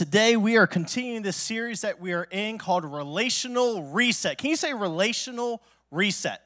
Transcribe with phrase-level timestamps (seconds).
[0.00, 4.38] today we are continuing this series that we are in called Relational Reset.
[4.38, 6.40] Can you say Relational Reset?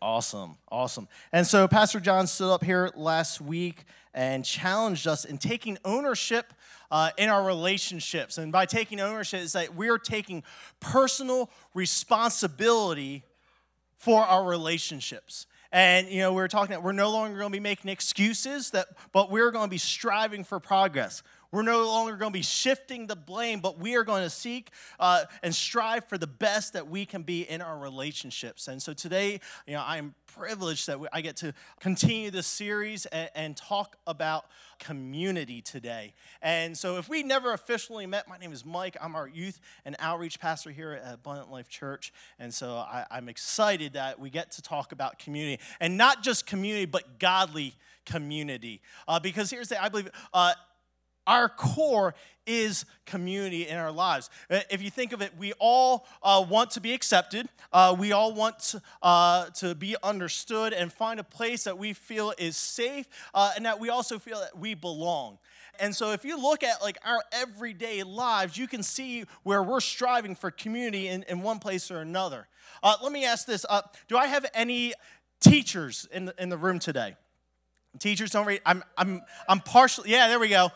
[0.00, 1.08] Awesome, awesome.
[1.32, 3.82] And so Pastor John stood up here last week
[4.14, 6.52] and challenged us in taking ownership
[6.92, 8.38] uh, in our relationships.
[8.38, 10.44] And by taking ownership, it's that we're taking
[10.78, 13.24] personal responsibility
[13.96, 15.48] for our relationships.
[15.70, 18.70] And you know, we are talking that we're no longer going to be making excuses
[18.70, 21.22] that but we're going to be striving for progress.
[21.50, 24.70] We're no longer going to be shifting the blame, but we are going to seek
[25.00, 28.68] uh, and strive for the best that we can be in our relationships.
[28.68, 33.30] And so today, you know, I'm privileged that I get to continue this series and,
[33.34, 34.44] and talk about
[34.78, 36.12] community today.
[36.42, 38.96] And so, if we never officially met, my name is Mike.
[39.00, 42.12] I'm our youth and outreach pastor here at Abundant Life Church.
[42.38, 46.46] And so, I, I'm excited that we get to talk about community and not just
[46.46, 47.74] community, but godly
[48.04, 48.80] community.
[49.06, 50.52] Uh, because here's the I believe uh,
[51.28, 52.14] our core
[52.46, 54.30] is community in our lives.
[54.50, 57.46] Uh, if you think of it, we all uh, want to be accepted.
[57.72, 61.92] Uh, we all want to, uh, to, be understood and find a place that we
[61.92, 65.38] feel is safe uh, and that we also feel that we belong.
[65.78, 69.80] And so if you look at like our everyday lives, you can see where we're
[69.80, 72.48] striving for community in, in one place or another.
[72.82, 73.66] Uh, let me ask this.
[74.08, 74.94] do I have any
[75.40, 77.16] teachers in the, in the room today?
[77.98, 78.60] Teachers don't read.
[78.64, 80.70] I'm, I'm, I'm partially, yeah, there we go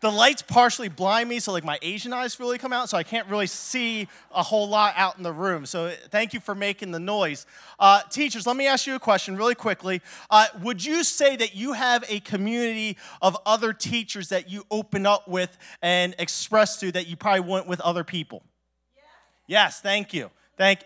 [0.00, 3.02] the lights partially blind me, so like my Asian eyes really come out, so I
[3.02, 5.64] can't really see a whole lot out in the room.
[5.64, 7.46] So thank you for making the noise.
[7.78, 10.02] Uh, teachers, let me ask you a question really quickly.
[10.30, 15.06] Uh, would you say that you have a community of other teachers that you open
[15.06, 18.42] up with and express to that you probably wouldn't with other people?
[18.94, 19.04] Yes,
[19.48, 20.30] yes thank you.
[20.58, 20.80] Thank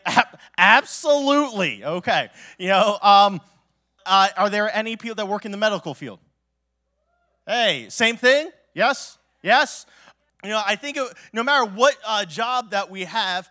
[0.58, 1.84] absolutely.
[1.84, 2.28] Okay.
[2.58, 3.40] You know, um,
[4.06, 6.20] uh, are there any people that work in the medical field?
[7.46, 8.50] Hey, same thing?
[8.74, 9.18] Yes?
[9.42, 9.86] Yes?
[10.42, 13.50] You know, I think it, no matter what uh, job that we have,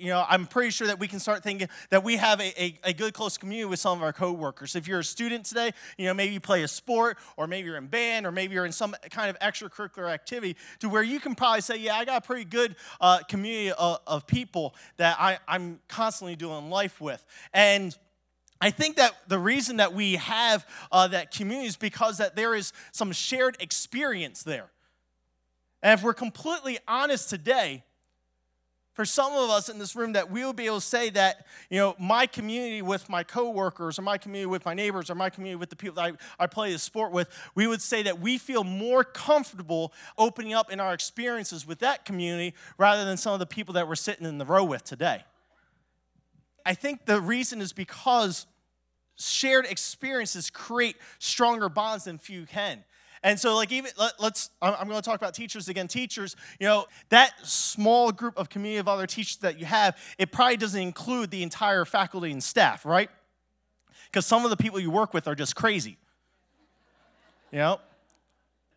[0.00, 2.78] you know, I'm pretty sure that we can start thinking that we have a, a,
[2.84, 4.74] a, good close community with some of our coworkers.
[4.74, 7.76] If you're a student today, you know, maybe you play a sport, or maybe you're
[7.76, 11.34] in band, or maybe you're in some kind of extracurricular activity to where you can
[11.34, 15.38] probably say, yeah, I got a pretty good uh, community of, of, people that I,
[15.46, 17.22] I'm constantly doing life with.
[17.52, 17.94] And
[18.60, 22.54] I think that the reason that we have uh, that community is because that there
[22.54, 24.70] is some shared experience there.
[25.82, 27.84] And if we're completely honest today,
[28.92, 31.46] for some of us in this room that we will be able to say that
[31.70, 35.30] you know my community with my coworkers or my community with my neighbors or my
[35.30, 38.20] community with the people that I, I play the sport with we would say that
[38.20, 43.32] we feel more comfortable opening up in our experiences with that community rather than some
[43.32, 45.24] of the people that we're sitting in the row with today
[46.66, 48.46] i think the reason is because
[49.20, 52.84] shared experiences create stronger bonds than few can.
[53.22, 55.88] And so, like, even let, us I'm going to talk about teachers again.
[55.88, 60.32] Teachers, you know, that small group of community of other teachers that you have, it
[60.32, 63.10] probably doesn't include the entire faculty and staff, right?
[64.06, 65.98] Because some of the people you work with are just crazy.
[67.52, 67.80] You know?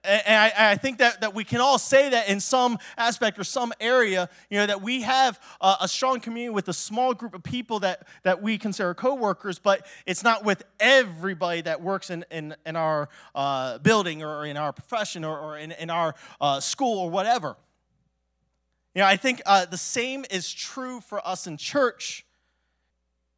[0.04, 3.44] And I, I, think that, that we can all say that in some aspect or
[3.44, 7.34] some area, you know, that we have a, a, strong community with a small group
[7.34, 12.26] of people that, that we consider coworkers, but it's not with everybody that works in,
[12.32, 16.60] in, in our uh, building or in our profession or, or in, in our uh,
[16.60, 17.56] school or whatever.
[18.96, 22.26] You know, I think uh, the same is true for us in church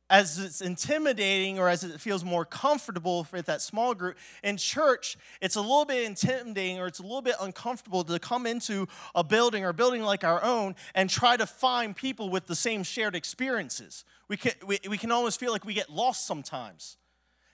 [0.09, 4.17] as it's intimidating or as it feels more comfortable with that small group.
[4.43, 8.45] In church, it's a little bit intimidating or it's a little bit uncomfortable to come
[8.45, 12.45] into a building or a building like our own and try to find people with
[12.45, 14.05] the same shared experiences.
[14.27, 16.97] We can, we, we can almost feel like we get lost sometimes.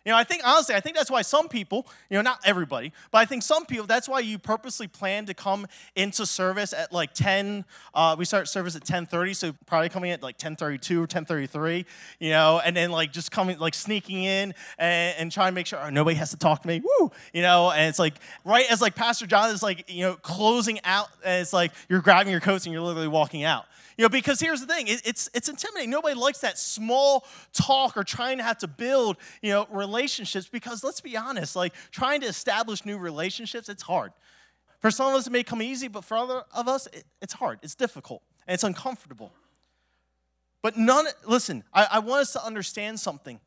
[0.06, 2.92] You know, I think honestly, I think that's why some people, you know, not everybody,
[3.12, 6.92] but I think some people, that's why you purposely plan to come into service at
[6.92, 7.66] like 10.
[7.94, 11.86] Uh, we start service at 10:30, so probably coming at like 10:32 or 10:33,
[12.20, 15.68] you know, and then like just coming, like sneaking in and, and trying to make
[15.68, 18.66] sure oh, nobody has to talk to me, woo, you know, and it's like right
[18.72, 22.32] as like Pastor John is like, you know, closing out, and it's like you're grabbing
[22.32, 23.66] your coats and you're literally walking out.
[24.02, 25.92] You know, because here's the thing, it, it's it's intimidating.
[25.92, 30.84] Nobody likes that small talk or trying to have to build, you know, relationships because
[30.84, 34.12] let's be honest, like trying to establish new relationships, it's hard.
[34.80, 37.34] For some of us, it may come easy, but for other of us, it, it's
[37.34, 39.34] hard, it's difficult, and it's uncomfortable.
[40.64, 43.40] But none, listen, I, I want us to understand something.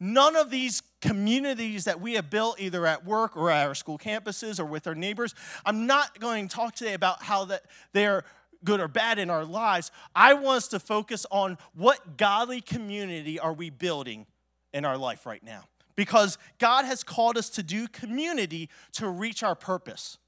[0.00, 3.98] None of these communities that we have built either at work or at our school
[3.98, 7.62] campuses or with our neighbors, I'm not going to talk today about how that
[7.92, 8.24] they're
[8.64, 9.90] good or bad in our lives.
[10.14, 14.26] I want us to focus on what godly community are we building
[14.72, 15.64] in our life right now.
[15.96, 20.18] Because God has called us to do community to reach our purpose.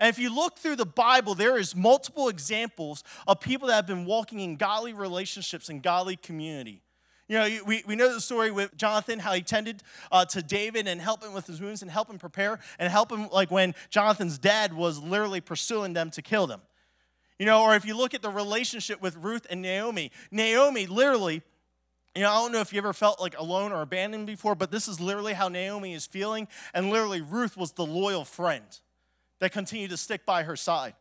[0.00, 3.86] And if you look through the Bible, there is multiple examples of people that have
[3.86, 6.82] been walking in godly relationships and godly community.
[7.28, 9.82] You know, we, we know the story with Jonathan, how he tended
[10.12, 13.10] uh, to David and helped him with his wounds and help him prepare and help
[13.10, 16.60] him, like when Jonathan's dad was literally pursuing them to kill them.
[17.38, 21.42] You know, or if you look at the relationship with Ruth and Naomi, Naomi literally,
[22.14, 24.70] you know, I don't know if you ever felt like alone or abandoned before, but
[24.70, 26.46] this is literally how Naomi is feeling.
[26.72, 28.64] And literally, Ruth was the loyal friend
[29.40, 30.94] that continued to stick by her side.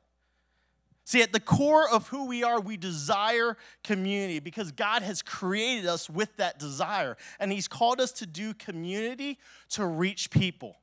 [1.05, 5.85] See, at the core of who we are, we desire community because God has created
[5.85, 7.17] us with that desire.
[7.39, 9.37] And He's called us to do community
[9.71, 10.77] to reach people.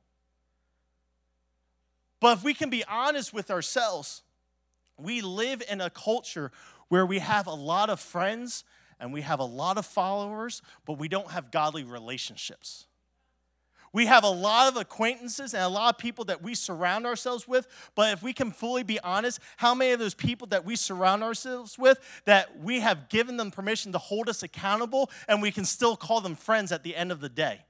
[2.21, 4.21] But if we can be honest with ourselves,
[5.03, 6.51] we live in a culture
[6.89, 8.63] where we have a lot of friends
[8.99, 12.85] and we have a lot of followers, but we don't have godly relationships.
[13.93, 17.47] We have a lot of acquaintances and a lot of people that we surround ourselves
[17.47, 20.77] with, but if we can fully be honest, how many of those people that we
[20.77, 25.51] surround ourselves with that we have given them permission to hold us accountable and we
[25.51, 27.65] can still call them friends at the end of the day?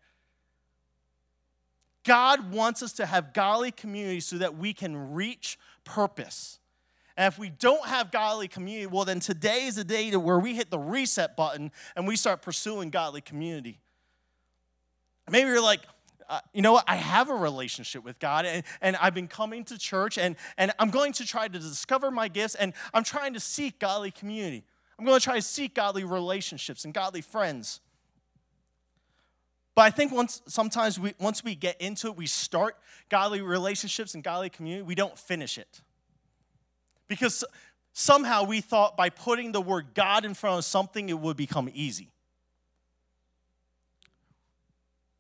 [2.04, 6.60] God wants us to have godly community so that we can reach purpose.
[7.22, 10.40] And if we don't have godly community, well, then today is the day to where
[10.40, 13.80] we hit the reset button and we start pursuing godly community.
[15.30, 15.82] Maybe you're like,
[16.28, 16.84] uh, you know what?
[16.88, 20.72] I have a relationship with God, and, and I've been coming to church, and, and
[20.80, 24.64] I'm going to try to discover my gifts, and I'm trying to seek godly community.
[24.98, 27.82] I'm going to try to seek godly relationships and godly friends.
[29.76, 32.78] But I think once sometimes we, once we get into it, we start
[33.10, 35.82] godly relationships and godly community, we don't finish it.
[37.12, 37.44] Because
[37.92, 41.70] somehow we thought by putting the word God in front of something, it would become
[41.74, 42.08] easy.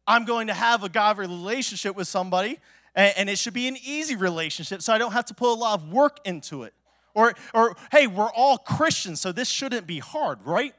[0.07, 2.59] I'm going to have a God relationship with somebody,
[2.95, 5.81] and, it should be an easy relationship, so I don't have to put a lot
[5.81, 6.73] of work into it.
[7.13, 10.73] Or, or hey, we're all Christians, so this shouldn't be hard, right?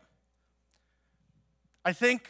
[1.85, 2.27] I think,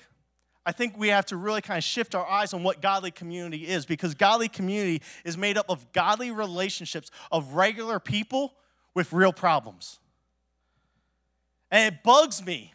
[0.66, 3.68] I think we have to really kind of shift our eyes on what godly community
[3.68, 8.54] is because godly community is made up of godly relationships of regular people
[8.94, 9.98] with real problems.
[11.70, 12.74] And it bugs me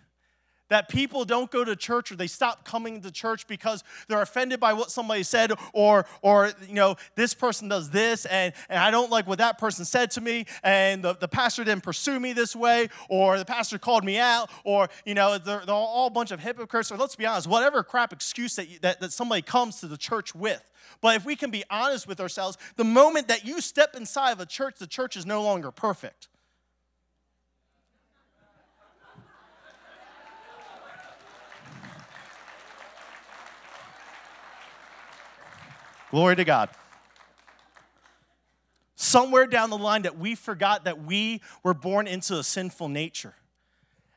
[0.69, 4.59] that people don't go to church or they stop coming to church because they're offended
[4.59, 8.91] by what somebody said or or you know this person does this and, and i
[8.91, 12.33] don't like what that person said to me and the, the pastor didn't pursue me
[12.33, 16.11] this way or the pastor called me out or you know they're, they're all a
[16.11, 19.41] bunch of hypocrites or let's be honest whatever crap excuse that, you, that, that somebody
[19.41, 20.61] comes to the church with.
[21.01, 24.39] But if we can be honest with ourselves the moment that you step inside of
[24.39, 26.27] a church the church is no longer perfect
[36.17, 36.71] Glory to God.
[38.95, 43.35] Somewhere down the line that we forgot that we were born into a sinful nature.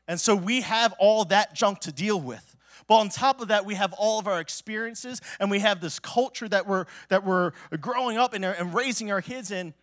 [0.07, 2.55] And so we have all that junk to deal with.
[2.87, 5.99] But on top of that, we have all of our experiences and we have this
[5.99, 9.75] culture that we're, that we're growing up in and raising our kids in.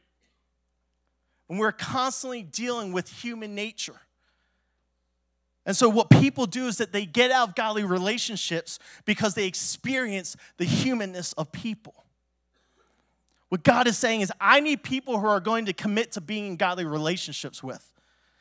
[1.49, 4.01] And we're constantly dealing with human nature.
[5.65, 9.47] And so, what people do is that they get out of godly relationships because they
[9.47, 11.95] experience the humanness of people.
[13.49, 16.47] What God is saying is, I need people who are going to commit to being
[16.47, 17.85] in godly relationships with.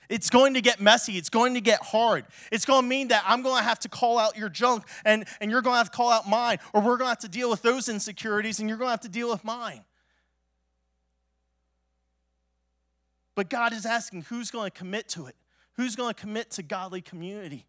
[0.09, 1.17] It's going to get messy.
[1.17, 2.25] It's going to get hard.
[2.51, 5.25] It's going to mean that I'm going to have to call out your junk and,
[5.41, 7.27] and you're going to have to call out mine, or we're going to have to
[7.27, 9.83] deal with those insecurities and you're going to have to deal with mine.
[13.35, 15.35] But God is asking who's going to commit to it?
[15.73, 17.67] Who's going to commit to godly community?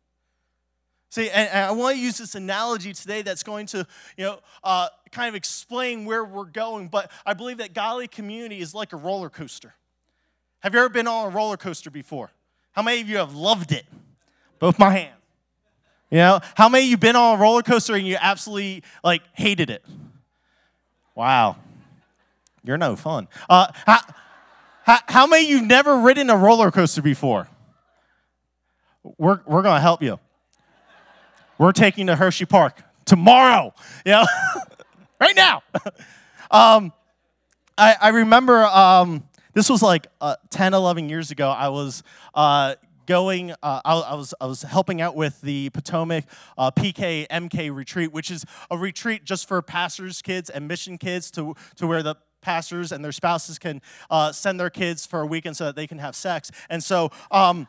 [1.11, 3.87] See, and, and I want to use this analogy today that's going to,
[4.17, 6.89] you know, uh, kind of explain where we're going.
[6.89, 9.75] But I believe that godly community is like a roller coaster.
[10.61, 12.31] Have you ever been on a roller coaster before?
[12.73, 13.87] How many of you have loved it?
[14.59, 15.15] Both my hands.
[16.11, 19.23] You know, how many of you been on a roller coaster and you absolutely like
[19.35, 19.85] hated it?
[21.15, 21.57] Wow,
[22.65, 23.29] you're no fun.
[23.49, 23.99] Uh, how,
[24.85, 27.49] how, how many of you never ridden a roller coaster before?
[29.19, 30.19] We're, we're to help you.
[31.59, 33.75] We're taking to Hershey Park tomorrow,
[34.07, 34.25] know,
[35.21, 35.63] right now.
[36.53, 36.93] um,
[37.77, 39.25] I, I remember um,
[39.55, 41.51] this was like uh, 10, 11 years ago.
[41.51, 46.27] I was uh, going, uh, I, I, was, I was helping out with the Potomac
[46.57, 51.29] uh, PK MK retreat, which is a retreat just for pastors' kids and mission kids
[51.33, 55.27] to, to where the pastors and their spouses can uh, send their kids for a
[55.27, 56.53] weekend so that they can have sex.
[56.71, 57.67] And so, um,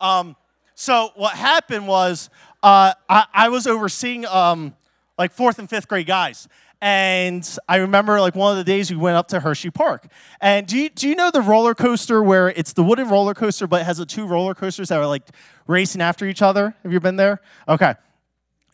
[0.00, 0.36] Um,
[0.74, 2.30] so what happened was
[2.62, 4.74] uh, I, I, was overseeing um,
[5.18, 6.48] like fourth and fifth grade guys.
[6.80, 10.06] And I remember like one of the days we went up to Hershey Park.
[10.40, 13.66] And do you, do you know the roller coaster where it's the wooden roller coaster,
[13.66, 15.22] but it has the two roller coasters that are like
[15.66, 16.74] racing after each other?
[16.82, 17.40] Have you been there?
[17.68, 17.94] Okay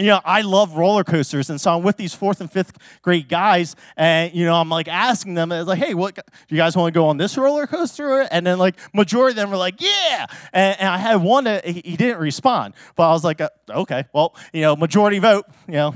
[0.01, 3.29] you know, I love roller coasters, and so I'm with these fourth and fifth grade
[3.29, 6.93] guys, and you know, I'm like asking them, like, hey, what do you guys want
[6.93, 8.21] to go on this roller coaster?
[8.31, 10.27] And then like majority of them were like, yeah.
[10.53, 13.51] And, and I had one that he, he, didn't respond, but I was like, uh,
[13.69, 15.95] okay, well, you know, majority vote, you know.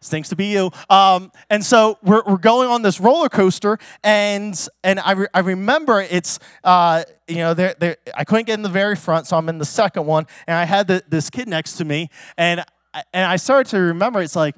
[0.00, 0.68] Stinks to be you.
[0.90, 5.38] Um, and so we're, we're going on this roller coaster, and and I, re- I
[5.38, 9.36] remember it's uh, you know they're, they're, I couldn't get in the very front, so
[9.36, 12.64] I'm in the second one, and I had the, this kid next to me, and
[13.12, 14.56] and I started to remember it's like,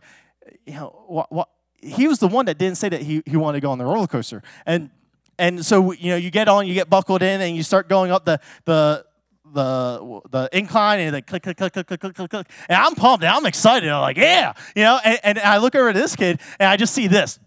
[0.66, 1.48] you know, what, what,
[1.80, 3.84] he was the one that didn't say that he, he wanted to go on the
[3.84, 4.42] roller coaster.
[4.66, 4.90] And
[5.38, 8.10] and so you know, you get on, you get buckled in, and you start going
[8.10, 9.04] up the the
[9.52, 13.24] the the incline and like click click click click click click click and I'm pumped
[13.24, 13.88] and I'm excited.
[13.88, 16.76] I'm like, yeah, you know, and, and I look over at this kid and I
[16.76, 17.38] just see this.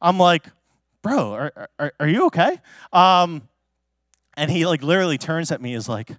[0.00, 0.46] I'm like,
[1.02, 2.58] bro, are, are, are you okay?
[2.92, 3.48] Um,
[4.36, 6.10] and he like literally turns at me is like,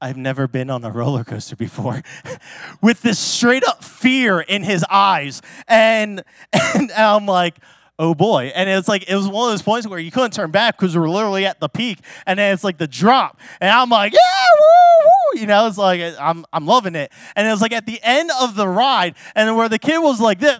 [0.00, 2.02] I've never been on a roller coaster before,
[2.82, 5.40] with this straight up fear in his eyes.
[5.66, 6.22] And,
[6.52, 7.56] and I'm like,
[7.98, 8.52] oh boy.
[8.54, 10.94] And it's like, it was one of those points where you couldn't turn back because
[10.94, 11.98] we are literally at the peak.
[12.26, 13.40] And then it's like the drop.
[13.60, 14.18] And I'm like, yeah,
[14.58, 15.40] woo, woo.
[15.40, 17.10] You know, it's like, I'm, I'm loving it.
[17.34, 20.20] And it was like at the end of the ride, and where the kid was
[20.20, 20.58] like this,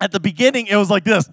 [0.00, 1.28] at the beginning, it was like this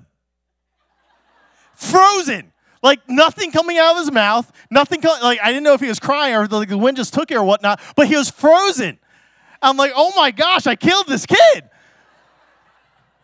[1.75, 2.50] frozen.
[2.83, 5.87] Like nothing coming out of his mouth, nothing co- like I didn't know if he
[5.87, 8.97] was crying or the, the wind just took it or whatnot, but he was frozen.
[9.61, 11.69] I'm like, oh my gosh, I killed this kid.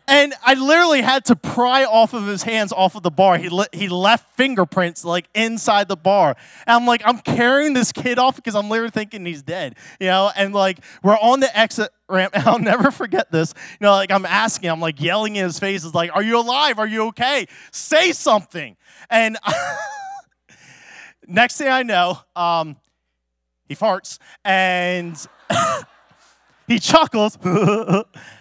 [0.10, 3.38] And I literally had to pry off of his hands off of the bar.
[3.38, 6.38] He, le- he left fingerprints like inside the bar.
[6.66, 10.08] And I'm like, I'm carrying this kid off because I'm literally thinking he's dead, you
[10.08, 10.32] know?
[10.34, 12.34] And like, we're on the exit ramp.
[12.38, 13.54] And I'll never forget this.
[13.82, 16.40] You know, like I'm asking, I'm like yelling in his face, is like, Are you
[16.40, 16.80] alive?
[16.80, 17.48] Are you okay?
[17.72, 18.78] Say something.
[19.10, 19.38] And
[21.28, 22.78] next thing I know, um,
[23.66, 25.18] he farts and
[26.68, 27.38] he chuckles.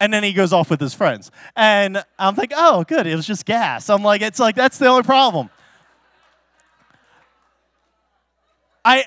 [0.00, 1.30] and then he goes off with his friends.
[1.56, 3.90] And I'm like, oh, good, it was just gas.
[3.90, 5.50] I'm like, it's like, that's the only problem.
[8.84, 9.04] I,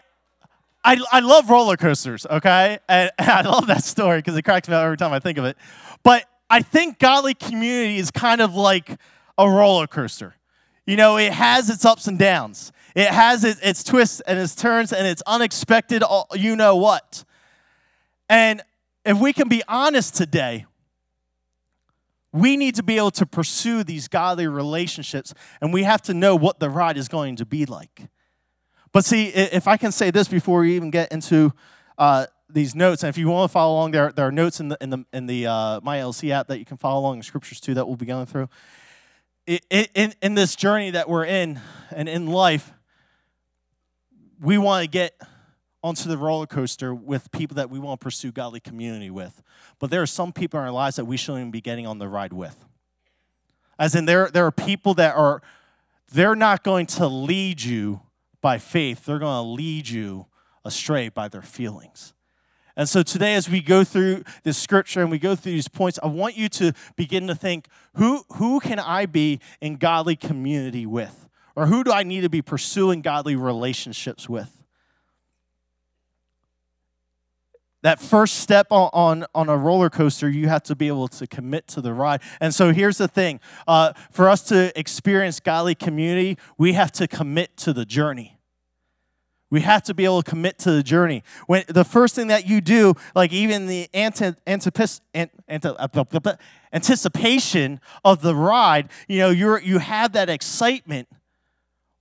[0.83, 2.79] I, I love roller coasters, okay?
[2.89, 5.37] And, and I love that story because it cracks me up every time I think
[5.37, 5.57] of it.
[6.03, 8.99] But I think godly community is kind of like
[9.37, 10.35] a roller coaster.
[10.85, 12.73] You know, it has its ups and downs.
[12.95, 17.23] It has its, its twists and its turns and its unexpected, uh, you know what.
[18.27, 18.61] And
[19.05, 20.65] if we can be honest today,
[22.33, 26.35] we need to be able to pursue these godly relationships, and we have to know
[26.35, 28.07] what the ride is going to be like.
[28.93, 31.53] But see, if I can say this before we even get into
[31.97, 34.69] uh, these notes, and if you want to follow along, there, there are notes in
[34.69, 37.23] the in the in the uh, My LC app that you can follow along the
[37.23, 38.49] scriptures too that we'll be going through.
[39.47, 41.59] It, it, in in this journey that we're in
[41.89, 42.71] and in life,
[44.39, 45.19] we want to get
[45.83, 49.41] onto the roller coaster with people that we want to pursue godly community with.
[49.79, 51.97] But there are some people in our lives that we shouldn't even be getting on
[51.97, 52.65] the ride with.
[53.79, 55.41] As in, there, there are people that are,
[56.11, 58.01] they're not going to lead you
[58.41, 60.27] by faith, they're going to lead you
[60.63, 62.13] astray by their feelings.
[62.75, 65.99] And so today, as we go through this scripture and we go through these points,
[66.01, 70.85] I want you to begin to think who, who can I be in godly community
[70.85, 71.27] with?
[71.55, 74.60] Or who do I need to be pursuing godly relationships with?
[77.83, 81.27] That first step on, on, on, a roller coaster, you have to be able to
[81.27, 82.21] commit to the ride.
[82.39, 87.07] And so here's the thing uh, for us to experience godly community, we have to
[87.07, 88.37] commit to the journey.
[89.49, 91.23] We have to be able to commit to the journey.
[91.45, 95.01] When the first thing that you do, like even the anti, antipis,
[96.73, 101.09] anticipation of the ride, you know, you're you have that excitement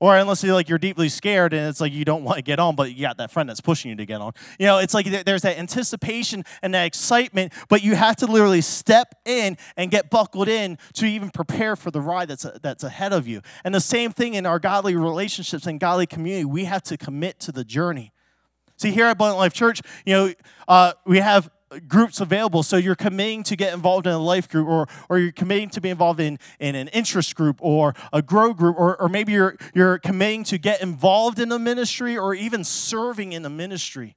[0.01, 2.59] or unless you're like you're deeply scared and it's like you don't want to get
[2.59, 4.33] on, but you got that friend that's pushing you to get on.
[4.59, 8.63] You know, it's like there's that anticipation and that excitement, but you have to literally
[8.63, 13.13] step in and get buckled in to even prepare for the ride that's that's ahead
[13.13, 13.43] of you.
[13.63, 17.39] And the same thing in our godly relationships and godly community, we have to commit
[17.41, 18.13] to the journey.
[18.77, 20.33] See, here at Abundant Life Church, you know,
[20.67, 21.51] uh, we have
[21.89, 22.63] groups available.
[22.63, 25.81] So you're committing to get involved in a life group, or, or you're committing to
[25.81, 29.57] be involved in, in an interest group or a grow group, or, or maybe you're,
[29.75, 34.17] you're committing to get involved in a ministry or even serving in a ministry.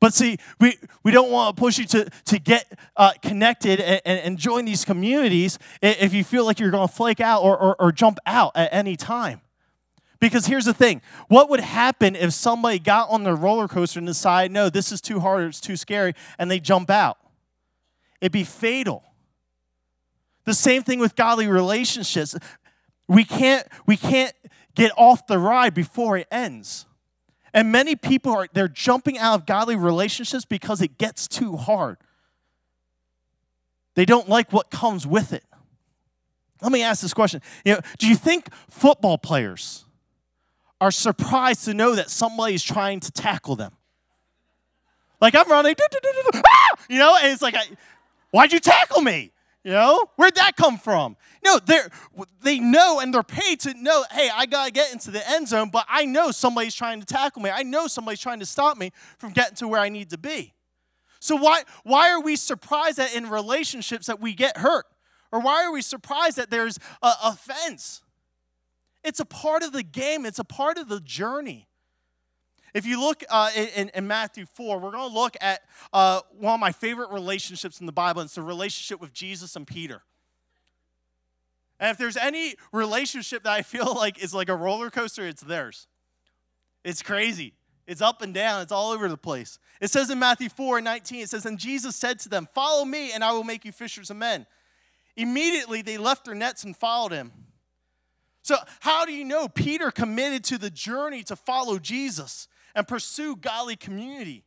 [0.00, 4.00] But see, we, we don't want to push you to, to get uh, connected and,
[4.06, 7.76] and, join these communities if you feel like you're going to flake out or, or,
[7.78, 9.42] or jump out at any time.
[10.20, 14.06] Because here's the thing what would happen if somebody got on the roller coaster and
[14.06, 17.18] decided, no, this is too hard, it's too scary, and they jump out?
[18.20, 19.02] It'd be fatal.
[20.44, 22.36] The same thing with godly relationships.
[23.08, 24.34] We can't, we can't
[24.74, 26.86] get off the ride before it ends.
[27.52, 31.96] And many people are they're jumping out of godly relationships because it gets too hard.
[33.94, 35.44] They don't like what comes with it.
[36.62, 37.42] Let me ask this question.
[37.64, 39.84] You know, do you think football players
[40.80, 43.72] are surprised to know that somebody is trying to tackle them?
[45.20, 45.74] Like I'm running,
[46.34, 46.68] ah!
[46.88, 47.54] you know, and it's like,
[48.30, 49.32] why'd you tackle me?
[49.62, 51.18] You know, where'd that come from?
[51.44, 51.80] No, they
[52.42, 55.48] they know and they're paid to know, hey, I got to get into the end
[55.48, 57.50] zone, but I know somebody's trying to tackle me.
[57.50, 60.54] I know somebody's trying to stop me from getting to where I need to be.
[61.20, 64.86] So why, why are we surprised that in relationships that we get hurt?
[65.30, 68.02] Or why are we surprised that there's a offense?
[69.02, 71.66] It's a part of the game, it's a part of the journey.
[72.72, 75.60] If you look uh, in, in, Matthew 4, we're going to look at
[75.92, 78.22] uh, one of my favorite relationships in the Bible.
[78.22, 80.02] It's the relationship with Jesus and Peter.
[81.80, 85.42] And if there's any relationship that I feel like is like a roller coaster, it's
[85.42, 85.88] theirs.
[86.84, 87.54] It's crazy.
[87.86, 88.62] It's up and down.
[88.62, 89.58] It's all over the place.
[89.80, 92.84] It says in Matthew 4 and 19, it says, And Jesus said to them, Follow
[92.84, 94.46] me, and I will make you fishers of men.
[95.16, 97.32] Immediately they left their nets and followed him.
[98.42, 103.36] So, how do you know Peter committed to the journey to follow Jesus and pursue
[103.36, 104.44] godly community?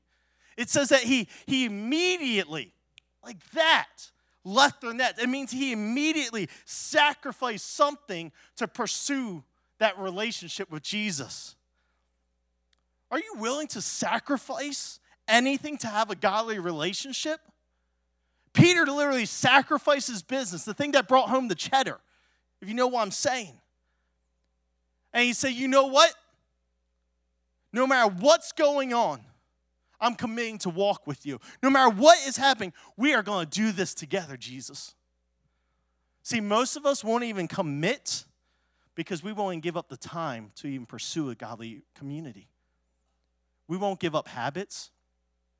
[0.58, 2.74] It says that he, he immediately,
[3.24, 4.12] like that,
[4.44, 5.22] left their nets.
[5.22, 9.44] It means he immediately sacrificed something to pursue
[9.80, 11.56] that relationship with Jesus.
[13.12, 17.40] Are you willing to sacrifice anything to have a godly relationship?
[18.54, 22.00] Peter literally sacrificed his business, the thing that brought home the cheddar,
[22.62, 23.60] if you know what I'm saying.
[25.14, 26.14] And he said, You know what?
[27.72, 29.22] No matter what's going on,
[30.00, 31.40] I'm committing to walk with you.
[31.62, 34.96] No matter what is happening, we are going to do this together, Jesus.
[36.24, 38.26] See, most of us won't even commit
[38.96, 42.50] because we won't even give up the time to even pursue a godly community.
[43.68, 44.92] We won't give up habits.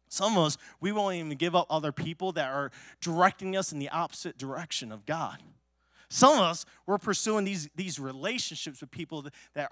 [0.08, 3.80] Some of us, we won't even give up other people that are directing us in
[3.80, 5.42] the opposite direction of God.
[6.14, 9.72] Some of us, we're pursuing these, these relationships with people that,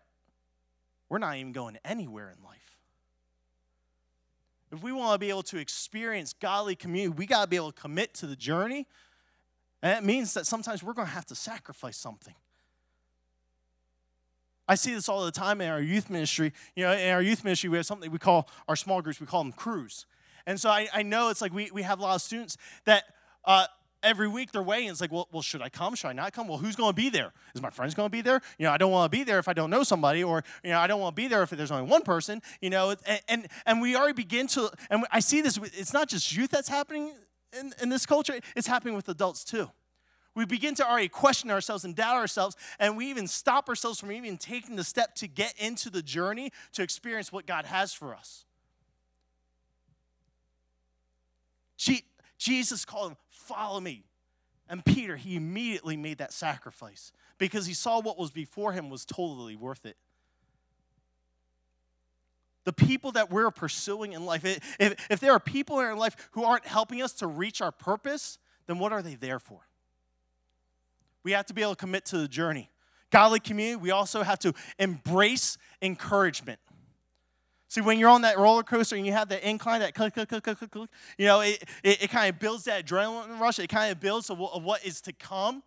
[1.08, 2.80] we're not even going anywhere in life.
[4.72, 7.72] If we want to be able to experience godly community, we got to be able
[7.72, 8.88] to commit to the journey.
[9.84, 12.34] And that means that sometimes we're going to have to sacrifice something.
[14.68, 16.54] I see this all the time in our youth ministry.
[16.76, 19.28] You know, in our youth ministry, we have something we call our small groups, we
[19.28, 20.08] call them crews.
[20.48, 23.04] And so I, I know it's like we, we have a lot of students that
[23.46, 23.68] uh,
[24.04, 24.90] every week they're weighing.
[24.90, 25.96] It's like, well, well, should I come?
[25.96, 26.48] Should I not come?
[26.48, 27.34] Well, who's going to be there?
[27.56, 28.42] Is my friends going to be there?
[28.58, 30.72] You know, I don't want to be there if I don't know somebody, or you
[30.72, 32.42] know, I don't want to be there if there's only one person.
[32.62, 35.58] You know, and and, and we already begin to, and I see this.
[35.58, 37.14] It's not just youth that's happening
[37.58, 39.70] in, in this culture; it's happening with adults too.
[40.34, 44.12] We begin to already question ourselves and doubt ourselves, and we even stop ourselves from
[44.14, 48.16] even taking the step to get into the journey to experience what God has for
[48.16, 48.46] us.
[52.42, 54.04] Jesus called him, Follow me.
[54.68, 59.06] And Peter, he immediately made that sacrifice because he saw what was before him was
[59.06, 59.96] totally worth it.
[62.64, 66.30] The people that we're pursuing in life, if, if there are people in our life
[66.32, 69.60] who aren't helping us to reach our purpose, then what are they there for?
[71.24, 72.72] We have to be able to commit to the journey.
[73.12, 76.60] Godly community, we also have to embrace encouragement.
[77.72, 80.28] See, when you're on that roller coaster and you have that incline, that click, click,
[80.28, 83.60] click, click, click, click you know, it, it, it kind of builds that adrenaline rush.
[83.60, 85.64] It kind of builds of, what is to come.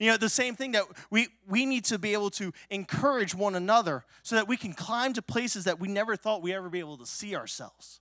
[0.00, 3.54] You know, the same thing that we, we need to be able to encourage one
[3.54, 6.80] another so that we can climb to places that we never thought we ever be
[6.80, 8.00] able to see ourselves.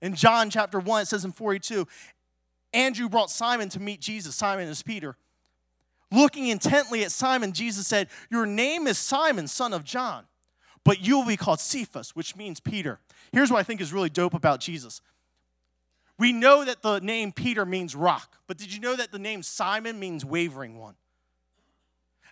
[0.00, 1.86] In John chapter 1, it says in 42,
[2.72, 4.34] Andrew brought Simon to meet Jesus.
[4.34, 5.18] Simon is Peter.
[6.10, 10.24] Looking intently at Simon, Jesus said, Your name is Simon, son of John
[10.86, 13.00] but you will be called Cephas, which means Peter.
[13.32, 15.02] Here's what I think is really dope about Jesus.
[16.16, 19.42] We know that the name Peter means rock, but did you know that the name
[19.42, 20.94] Simon means wavering one?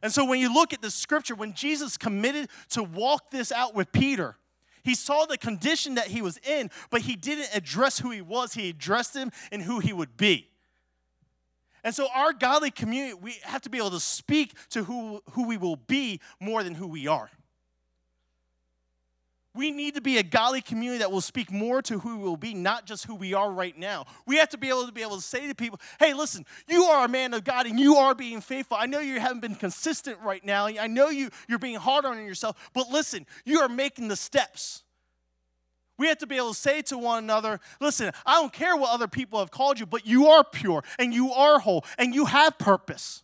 [0.03, 3.75] And so when you look at the scripture, when Jesus committed to walk this out
[3.75, 4.37] with Peter,
[4.85, 8.55] he saw the condition that he was in, but he didn't address who he was.
[8.55, 10.49] He addressed him and who he would be.
[11.83, 15.49] And so, our godly community, we have to be able to speak to who, who
[15.49, 17.31] we will be more than who we are.
[19.57, 22.37] We need to be a godly community that will speak more to who we will
[22.37, 24.05] be, not just who we are right now.
[24.27, 26.85] We have to be able to be able to say to people, hey, listen, you
[26.85, 28.77] are a man of God and you are being faithful.
[28.81, 30.67] I know you haven't been consistent right now.
[30.67, 34.83] I know you, you're being hard on yourself, but listen, you are making the steps.
[35.99, 38.90] We have to be able to say to one another, listen, I don't care what
[38.90, 42.25] other people have called you, but you are pure and you are whole and you
[42.25, 43.23] have purpose.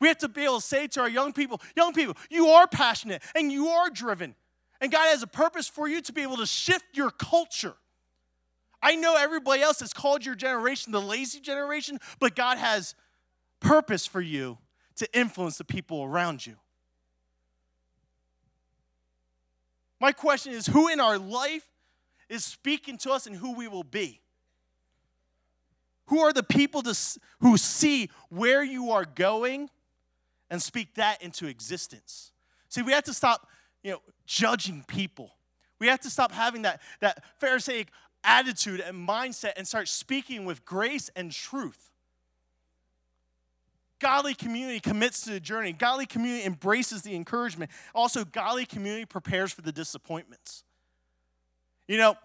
[0.00, 2.68] We have to be able to say to our young people, young people, you are
[2.68, 4.36] passionate and you are driven.
[4.80, 7.74] And God has a purpose for you to be able to shift your culture.
[8.80, 12.94] I know everybody else has called your generation the lazy generation, but God has
[13.60, 14.58] purpose for you
[14.96, 16.56] to influence the people around you.
[20.00, 21.66] My question is who in our life
[22.28, 24.20] is speaking to us and who we will be?
[26.06, 26.96] Who are the people to,
[27.40, 29.70] who see where you are going
[30.50, 32.32] and speak that into existence?
[32.68, 33.46] See, we have to stop
[33.82, 35.30] you know, judging people.
[35.78, 37.88] We have to stop having that, that Pharisaic
[38.24, 41.90] attitude and mindset and start speaking with grace and truth.
[44.00, 45.72] Godly community commits to the journey.
[45.72, 47.70] Godly community embraces the encouragement.
[47.94, 50.62] Also, godly community prepares for the disappointments.
[51.88, 52.16] You know,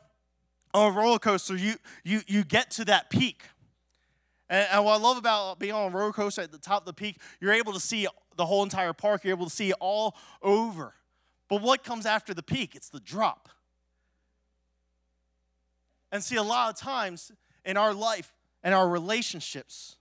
[0.73, 3.43] on a roller coaster, you you you get to that peak.
[4.49, 6.85] And, and what I love about being on a roller coaster at the top of
[6.85, 9.23] the peak, you're able to see the whole entire park.
[9.23, 10.93] You're able to see all over.
[11.53, 12.73] But what comes after the peak?
[12.73, 13.47] It's the drop.
[16.11, 17.31] And see, a lot of times
[17.63, 19.97] in our life and our relationships,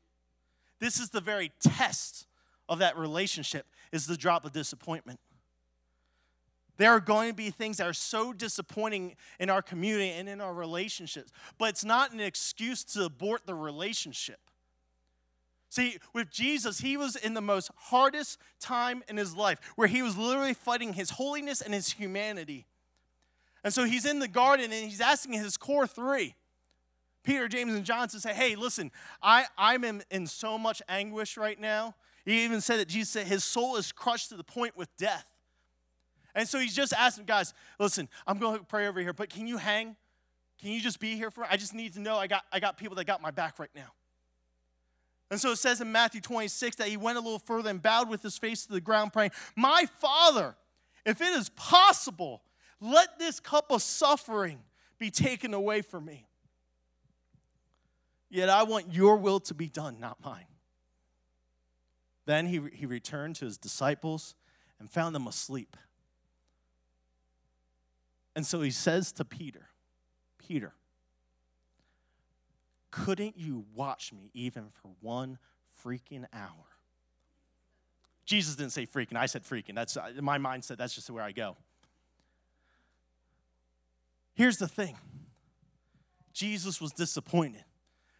[0.81, 2.27] this is the very test
[2.71, 5.21] of that relationship is the drop of disappointment.
[6.79, 10.41] There are going to be things that are so disappointing in our community and in
[10.41, 14.41] our relationships, but it's not an excuse to abort the relationship.
[15.73, 20.03] See, with Jesus, he was in the most hardest time in his life where he
[20.03, 22.67] was literally fighting his holiness and his humanity.
[23.65, 26.35] And so he's in the garden and he's asking his core three
[27.25, 28.91] Peter, James, and John to say, Hey, listen,
[29.23, 31.95] I, I'm in, in so much anguish right now.
[32.27, 35.25] He even said that Jesus said his soul is crushed to the point with death.
[36.35, 39.47] And so he's just asking, guys, listen, I'm going to pray over here, but can
[39.47, 39.97] you hang?
[40.61, 41.45] Can you just be here for?
[41.45, 43.71] I just need to know I got I got people that got my back right
[43.75, 43.89] now.
[45.33, 48.11] And so it says in Matthew 26 that he went a little further and bowed
[48.11, 50.55] with his face to the ground, praying, My Father,
[51.07, 52.43] if it is possible,
[52.83, 54.59] let this cup of suffering
[54.99, 56.27] be taken away from me.
[58.29, 60.45] Yet I want your will to be done, not mine.
[62.27, 64.35] Then he, he returned to his disciples
[64.79, 65.79] and found them asleep.
[68.37, 69.69] And so he says to Peter,
[70.37, 70.75] Peter,
[72.93, 75.39] couldn't you watch me even for one
[75.85, 76.69] freaking hour?
[78.25, 79.17] Jesus didn't say freaking.
[79.17, 79.75] I said freaking.
[79.75, 80.77] That's uh, my mindset.
[80.77, 81.57] That's just where I go.
[84.35, 84.97] Here's the thing
[86.33, 87.65] Jesus was disappointed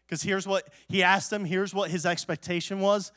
[0.07, 3.13] because here's what he asked them, here's what his expectation was,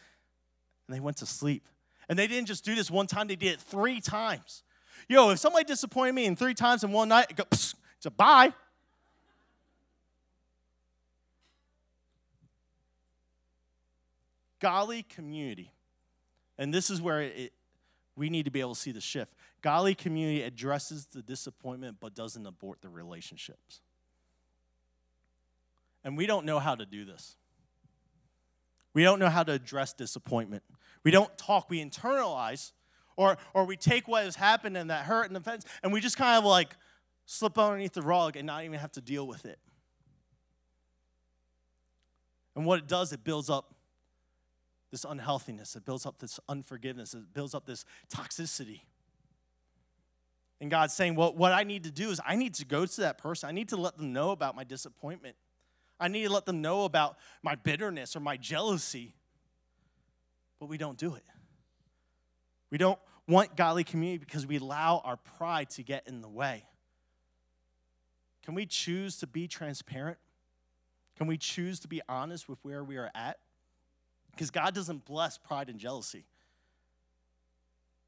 [0.88, 1.68] and they went to sleep.
[2.08, 4.64] And they didn't just do this one time, they did it three times.
[5.08, 8.54] Yo, if somebody disappointed me in three times in one night, go, it's a bye.
[14.60, 15.72] Godly community,
[16.58, 17.54] and this is where it,
[18.16, 19.34] we need to be able to see the shift.
[19.62, 23.82] Godly community addresses the disappointment but doesn't abort the relationships.
[26.04, 27.36] And we don't know how to do this.
[28.94, 30.64] We don't know how to address disappointment.
[31.04, 32.72] We don't talk, we internalize,
[33.18, 36.18] or, or we take what has happened and that hurt and offense, and we just
[36.18, 36.76] kind of like
[37.26, 39.60] slip underneath the rug and not even have to deal with it.
[42.56, 43.75] And what it does, it builds up
[44.96, 48.80] this unhealthiness, it builds up this unforgiveness, it builds up this toxicity.
[50.62, 53.02] And God's saying, well, what I need to do is I need to go to
[53.02, 53.50] that person.
[53.50, 55.36] I need to let them know about my disappointment.
[56.00, 59.16] I need to let them know about my bitterness or my jealousy.
[60.60, 61.26] But we don't do it.
[62.72, 66.64] We don't want godly community because we allow our pride to get in the way.
[68.46, 70.20] Can we choose to be transparent?
[71.18, 73.40] Can we choose to be honest with where we are at?
[74.36, 76.26] Because God doesn't bless pride and jealousy.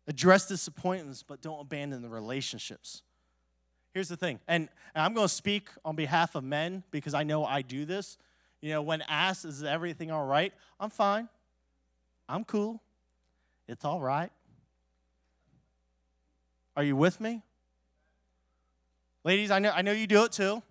[0.07, 3.01] Address disappointments, but don't abandon the relationships.
[3.93, 7.45] Here's the thing, and, I'm going to speak on behalf of men because I know
[7.45, 8.17] I do this.
[8.61, 10.51] You know, when asked, is everything all right?
[10.79, 11.29] I'm fine.
[12.27, 12.81] I'm cool.
[13.67, 14.31] It's all right.
[16.75, 17.43] Are you with me?
[19.23, 20.63] Ladies, I know, I know you do it too.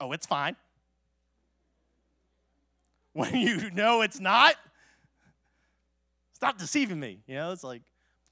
[0.00, 0.56] Oh, it's fine.
[3.14, 4.54] When you know it's not,
[6.42, 7.20] Stop deceiving me.
[7.28, 7.82] You know, it's like,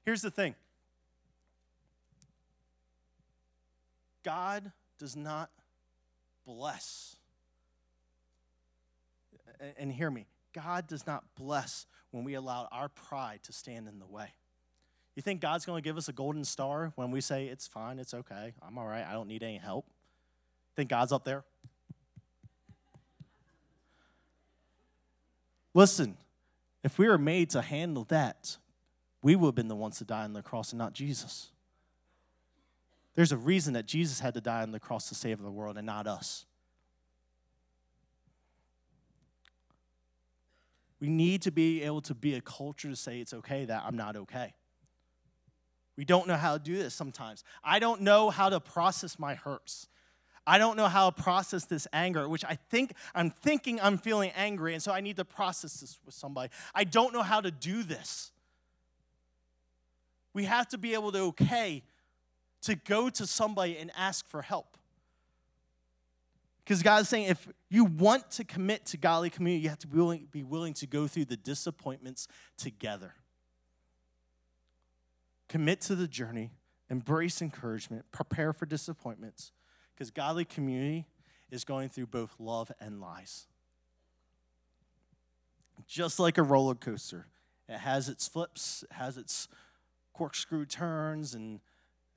[0.03, 0.53] here's the thing
[4.21, 5.49] God does not
[6.45, 7.15] bless.
[9.77, 13.99] And hear me, God does not bless when we allow our pride to stand in
[13.99, 14.33] the way.
[15.15, 17.97] You think God's going to give us a golden star when we say, it's fine,
[17.97, 19.85] it's okay, I'm all right, I don't need any help?
[20.75, 21.45] Think God's up there?
[25.73, 26.17] Listen,
[26.83, 28.57] if we were made to handle that,
[29.21, 31.51] we would have been the ones to die on the cross and not Jesus.
[33.15, 35.77] There's a reason that Jesus had to die on the cross to save the world
[35.77, 36.45] and not us.
[40.99, 43.97] We need to be able to be a culture to say it's okay that I'm
[43.97, 44.53] not okay.
[45.97, 47.43] We don't know how to do this sometimes.
[47.63, 49.87] I don't know how to process my hurts.
[50.45, 54.31] I don't know how to process this anger, which I think I'm thinking I'm feeling
[54.35, 56.51] angry, and so I need to process this with somebody.
[56.73, 58.31] I don't know how to do this.
[60.33, 61.83] We have to be able to okay
[62.63, 64.77] to go to somebody and ask for help.
[66.63, 69.87] Because God is saying if you want to commit to godly community, you have to
[69.87, 72.27] be willing, be willing to go through the disappointments
[72.57, 73.13] together.
[75.49, 76.51] Commit to the journey,
[76.89, 79.51] embrace encouragement, prepare for disappointments,
[79.93, 81.05] because godly community
[81.49, 83.47] is going through both love and lies.
[85.87, 87.27] Just like a roller coaster,
[87.67, 89.47] it has its flips, it has its
[90.13, 91.59] corkscrew turns, and,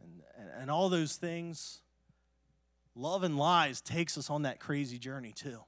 [0.00, 1.80] and, and all those things.
[2.94, 5.58] Love and lies takes us on that crazy journey too.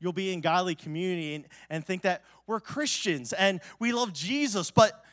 [0.00, 4.70] You'll be in godly community and, and think that we're Christians and we love Jesus,
[4.70, 5.04] but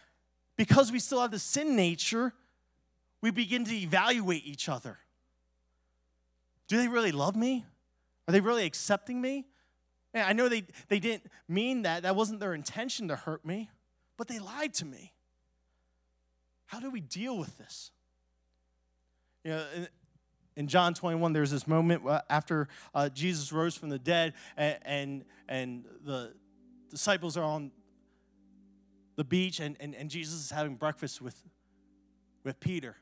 [0.58, 2.34] because we still have the sin nature,
[3.22, 4.98] we begin to evaluate each other.
[6.68, 7.66] Do they really love me?
[8.28, 9.46] Are they really accepting me?
[10.14, 12.04] Man, I know they, they didn't mean that.
[12.04, 13.70] That wasn't their intention to hurt me,
[14.18, 15.14] but they lied to me.
[16.66, 17.92] How do we deal with this?
[19.44, 19.66] You know,
[20.56, 25.26] in, John 21, there's this moment after uh, Jesus rose from the dead, and, and,
[25.50, 26.34] and the
[26.90, 27.72] disciples are on
[29.16, 31.42] the beach, and, and, and Jesus is having breakfast with,
[32.44, 32.96] with Peter.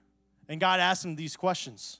[0.50, 2.00] And God asked him these questions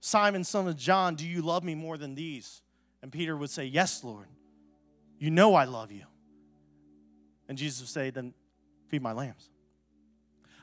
[0.00, 2.62] Simon, son of John, do you love me more than these?
[3.02, 4.26] And Peter would say, Yes, Lord.
[5.18, 6.04] You know I love you.
[7.48, 8.34] And Jesus would say, Then
[8.88, 9.48] feed my lambs.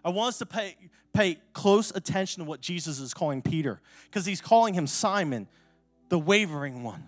[0.05, 0.77] I want us to pay,
[1.13, 5.47] pay close attention to what Jesus is calling Peter, because he's calling him Simon,
[6.09, 7.03] the wavering one.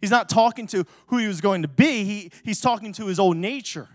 [0.00, 3.18] He's not talking to who he was going to be, he, he's talking to his
[3.18, 3.88] old nature.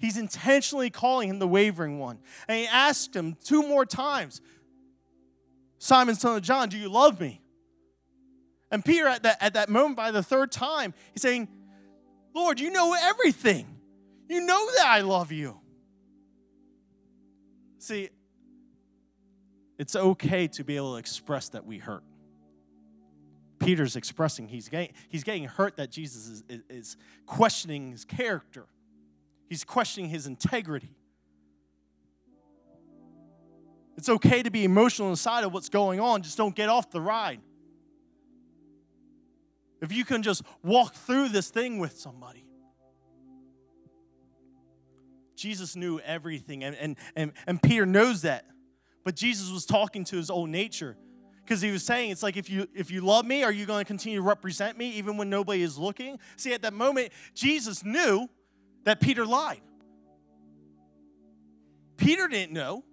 [0.00, 2.18] He's intentionally calling him the wavering one.
[2.48, 4.40] And he asked him two more times
[5.78, 7.40] Simon, son of John, do you love me?
[8.70, 11.48] And Peter, at that, at that moment, by the third time, he's saying,
[12.34, 13.66] Lord, you know everything.
[14.28, 15.58] You know that I love you.
[17.78, 18.10] See,
[19.78, 22.04] it's okay to be able to express that we hurt.
[23.58, 28.66] Peter's expressing he's getting, he's getting hurt that Jesus is, is, is questioning his character,
[29.50, 30.94] he's questioning his integrity.
[33.98, 37.02] It's okay to be emotional inside of what's going on, just don't get off the
[37.02, 37.40] ride.
[39.82, 42.46] If you can just walk through this thing with somebody.
[45.36, 48.44] Jesus knew everything, and, and, and, and Peter knows that.
[49.04, 50.96] But Jesus was talking to his old nature
[51.42, 53.80] because he was saying, It's like, if you, if you love me, are you going
[53.80, 56.18] to continue to represent me even when nobody is looking?
[56.36, 58.28] See, at that moment, Jesus knew
[58.84, 59.60] that Peter lied.
[61.96, 62.84] Peter didn't know,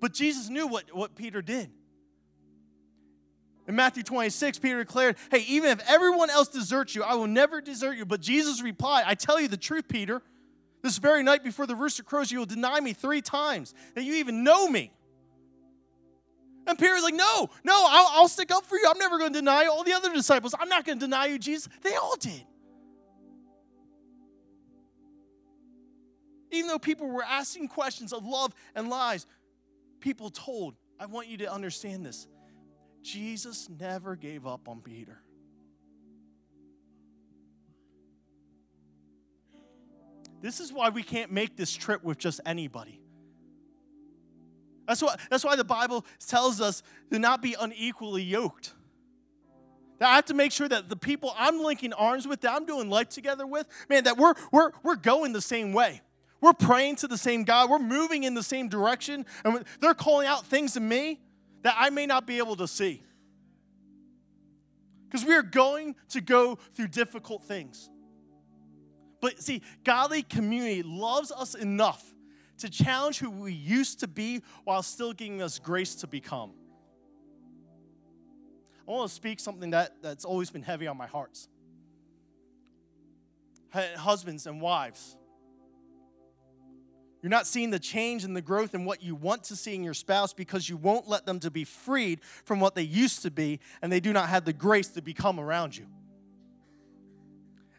[0.00, 1.70] but Jesus knew what, what Peter did.
[3.68, 7.60] In Matthew 26, Peter declared, Hey, even if everyone else deserts you, I will never
[7.60, 8.04] desert you.
[8.04, 10.20] But Jesus replied, I tell you the truth, Peter.
[10.82, 14.14] This very night before the rooster crows, you will deny me three times that you
[14.14, 14.92] even know me.
[16.66, 18.86] And Peter's like, No, no, I'll, I'll stick up for you.
[18.90, 20.54] I'm never going to deny all the other disciples.
[20.58, 21.68] I'm not going to deny you, Jesus.
[21.82, 22.44] They all did.
[26.52, 29.26] Even though people were asking questions of love and lies,
[30.00, 32.28] people told, I want you to understand this.
[33.02, 35.18] Jesus never gave up on Peter.
[40.42, 43.00] This is why we can't make this trip with just anybody.
[44.86, 48.74] That's why, that's why the Bible tells us to not be unequally yoked.
[50.00, 52.66] That I have to make sure that the people I'm linking arms with, that I'm
[52.66, 56.02] doing life together with, man, that we're, we're, we're going the same way.
[56.42, 57.70] We're praying to the same God.
[57.70, 59.24] We're moving in the same direction.
[59.44, 61.20] And they're calling out things to me
[61.62, 63.02] that I may not be able to see.
[65.08, 67.88] Because we are going to go through difficult things.
[69.20, 72.04] But see, godly community loves us enough
[72.58, 76.52] to challenge who we used to be while still giving us grace to become.
[78.86, 81.38] I want to speak something that, that's always been heavy on my heart.
[83.72, 85.16] Husbands and wives,
[87.22, 89.84] you're not seeing the change and the growth in what you want to see in
[89.84, 93.30] your spouse because you won't let them to be freed from what they used to
[93.30, 95.86] be, and they do not have the grace to become around you.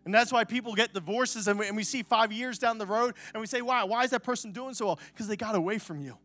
[0.06, 2.86] And that's why people get divorces, and we, and we see five years down the
[2.86, 3.84] road, and we say, Why?
[3.84, 5.00] Why is that person doing so well?
[5.14, 6.18] Because they got away from you.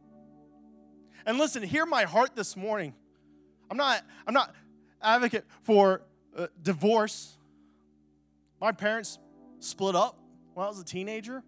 [1.26, 2.94] And listen, hear my heart this morning.
[3.70, 4.54] I'm not, I'm not
[5.02, 6.02] advocate for
[6.36, 7.36] uh, divorce.
[8.60, 9.18] My parents
[9.58, 10.18] split up
[10.54, 11.42] when I was a teenager.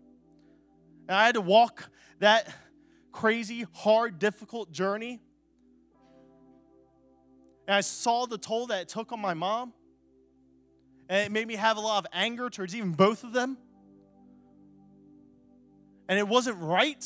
[1.10, 2.48] And I had to walk that
[3.10, 5.20] crazy, hard, difficult journey.
[7.66, 9.72] And I saw the toll that it took on my mom.
[11.08, 13.58] And it made me have a lot of anger towards even both of them.
[16.08, 17.04] And it wasn't right.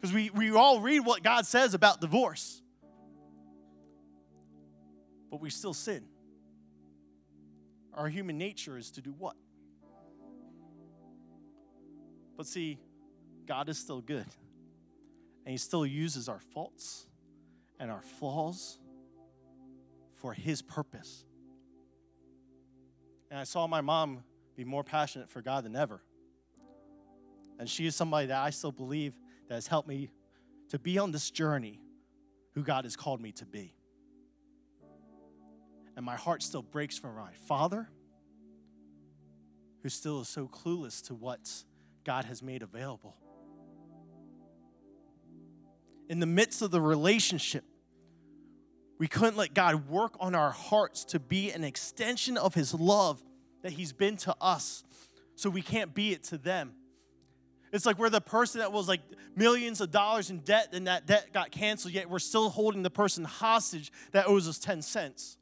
[0.00, 2.60] Because we, we all read what God says about divorce.
[5.30, 6.02] But we still sin.
[7.94, 9.36] Our human nature is to do what?
[12.40, 12.78] But see,
[13.46, 14.24] God is still good.
[15.44, 17.06] And He still uses our faults
[17.78, 18.78] and our flaws
[20.14, 21.26] for His purpose.
[23.30, 24.24] And I saw my mom
[24.56, 26.00] be more passionate for God than ever.
[27.58, 29.12] And she is somebody that I still believe
[29.48, 30.10] that has helped me
[30.70, 31.78] to be on this journey
[32.54, 33.74] who God has called me to be.
[35.94, 37.90] And my heart still breaks for my father,
[39.82, 41.66] who still is so clueless to what's
[42.04, 43.16] God has made available.
[46.08, 47.64] In the midst of the relationship,
[48.98, 53.22] we couldn't let God work on our hearts to be an extension of His love
[53.62, 54.84] that He's been to us,
[55.36, 56.72] so we can't be it to them.
[57.72, 59.00] It's like we're the person that was like
[59.36, 62.90] millions of dollars in debt, and that debt got canceled, yet we're still holding the
[62.90, 65.38] person hostage that owes us 10 cents.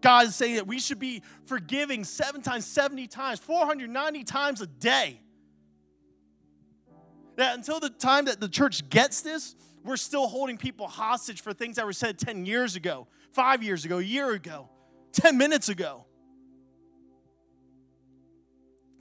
[0.00, 4.66] God is saying that we should be forgiving seven times, 70 times, 490 times a
[4.66, 5.20] day.
[7.36, 11.52] That until the time that the church gets this, we're still holding people hostage for
[11.52, 14.68] things that were said 10 years ago, five years ago, a year ago,
[15.12, 16.04] 10 minutes ago.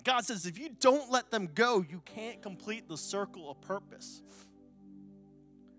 [0.03, 4.21] God says if you don't let them go, you can't complete the circle of purpose.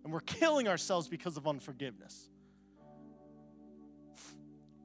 [0.04, 2.28] And we're killing ourselves because of unforgiveness.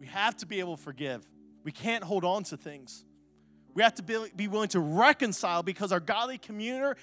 [0.04, 1.26] We have to be able to forgive.
[1.64, 3.06] We can't hold on to things.
[3.74, 4.04] We have to
[4.36, 6.98] be, willing to reconcile because our godly community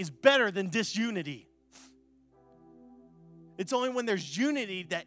[0.00, 1.46] is better than disunity.
[3.58, 5.06] It's only when there's unity that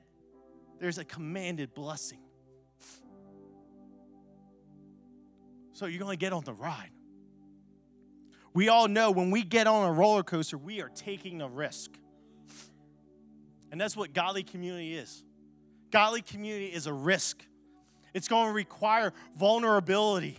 [0.80, 2.22] there's a commanded blessing.
[5.74, 6.92] So you're going to get on the ride.
[8.54, 11.92] We all know when we get on a roller coaster, we are taking a risk.
[13.74, 15.26] And that's what godly community is.
[15.92, 17.44] Godly community is a risk.
[18.14, 20.38] It's going to require vulnerability.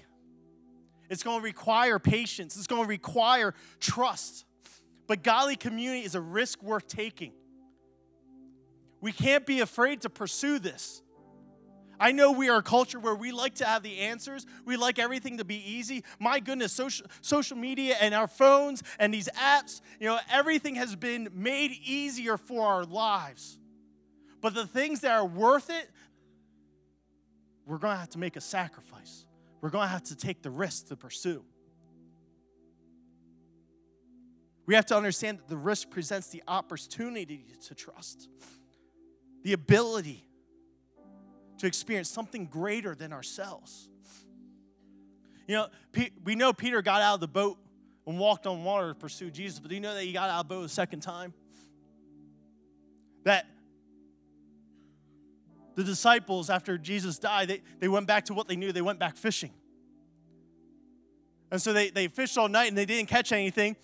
[1.08, 2.56] It's going to require patience.
[2.56, 4.44] It's going to require trust.
[5.06, 7.32] But godly community is a risk worth taking.
[9.00, 11.02] We can't be afraid to pursue this.
[11.98, 14.46] I know we are a culture where we like to have the answers.
[14.64, 16.02] We like everything to be easy.
[16.18, 20.96] My goodness, social, social media and our phones and these apps, you know, everything has
[20.96, 23.58] been made easier for our lives.
[24.40, 25.90] But the things that are worth it,
[27.66, 29.24] we're going to have to make a sacrifice.
[29.61, 31.44] We're going to have to take the risk to pursue.
[34.66, 38.29] We have to understand that the risk presents the opportunity to trust,
[39.42, 40.24] the ability
[41.59, 43.88] to experience something greater than ourselves.
[45.46, 45.66] You know,
[46.24, 47.59] we know Peter got out of the boat
[48.07, 50.40] and walked on water to pursue Jesus, but do you know that he got out
[50.40, 51.35] of the boat a second time?
[53.24, 53.46] That
[55.80, 58.70] the disciples, after Jesus died, they, they went back to what they knew.
[58.70, 59.52] They went back fishing.
[61.50, 63.76] And so they, they fished all night and they didn't catch anything.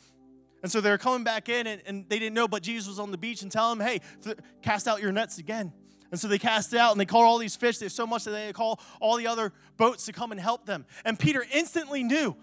[0.62, 2.98] And so they were coming back in and, and they didn't know, but Jesus was
[2.98, 5.72] on the beach and tell them, hey, th- cast out your nets again.
[6.10, 7.78] And so they cast it out and they caught all these fish.
[7.78, 10.84] There's so much that they call all the other boats to come and help them.
[11.04, 12.36] And Peter instantly knew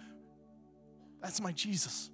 [1.21, 2.09] that's my Jesus.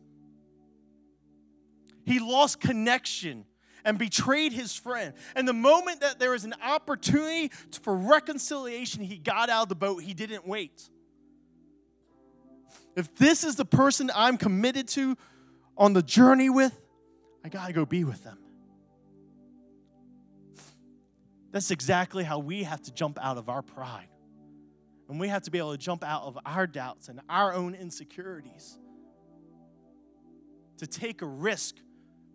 [2.06, 3.46] He lost connection
[3.86, 5.14] and betrayed his friend.
[5.36, 7.52] And the moment that there was an opportunity
[7.82, 10.04] for reconciliation, he got out of the boat.
[10.04, 10.90] He didn't wait.
[12.96, 15.16] If this is the person I'm committed to
[15.78, 16.78] on the journey with,
[17.44, 18.38] I got to go be with them.
[21.52, 24.08] That's exactly how we have to jump out of our pride.
[25.08, 27.74] And we have to be able to jump out of our doubts and our own
[27.74, 28.78] insecurities
[30.78, 31.76] to take a risk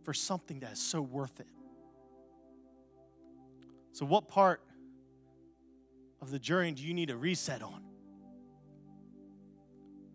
[0.04, 1.46] for something that is so worth it.
[3.92, 4.60] So, what part
[6.20, 7.82] of the journey do you need a reset on?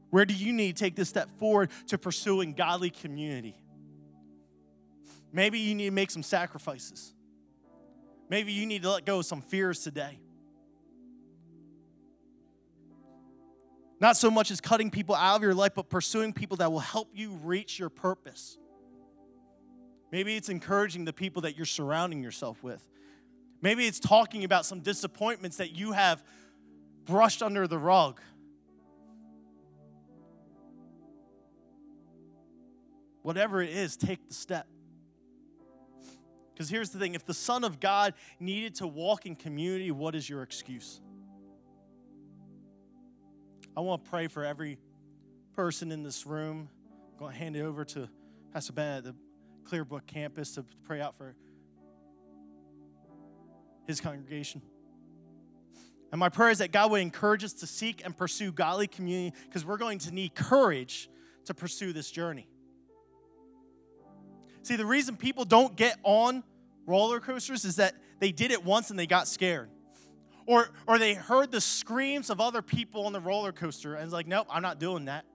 [0.10, 3.56] Where do you need to take this step forward to pursuing godly community?
[5.32, 7.14] Maybe you need to make some sacrifices.
[8.30, 10.20] Maybe you need to let go of some fears today.
[14.00, 16.80] Not so much as cutting people out of your life, but pursuing people that will
[16.80, 18.58] help you reach your purpose.
[20.12, 22.84] Maybe it's encouraging the people that you're surrounding yourself with.
[23.62, 26.24] Maybe it's talking about some disappointments that you have
[27.06, 28.20] brushed under the rug.
[33.22, 34.68] Whatever it is, take the step.
[36.54, 40.16] Because here's the thing if the Son of God needed to walk in community, what
[40.16, 41.02] is your excuse?
[43.78, 44.78] I want to pray for every
[45.56, 46.70] person in this room.
[47.14, 48.10] I'm going to hand it over to
[48.52, 49.16] Pastor Ben at the
[49.70, 51.36] Clearbrook campus to pray out for
[53.88, 54.62] his congregation.
[56.12, 59.36] And my prayer is that God would encourage us to seek and pursue godly community
[59.46, 61.10] because we're going to need courage
[61.46, 62.48] to pursue this journey.
[64.64, 66.44] See, the reason people don't get on
[66.86, 69.70] roller coasters is that they did it once and they got scared.
[70.46, 74.14] Or, or they heard the screams of other people on the roller coaster and it's
[74.14, 75.26] like, nope, I'm not doing that.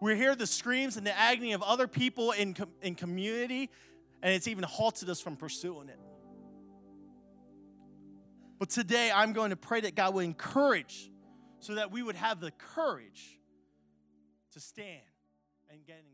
[0.00, 3.70] We hear the screams and the agony of other people in, in community,
[4.22, 5.98] and it's even halted us from pursuing it.
[8.58, 11.10] But today, I'm going to pray that God would encourage
[11.60, 13.38] so that we would have the courage
[14.52, 15.00] to stand
[15.70, 16.09] and get in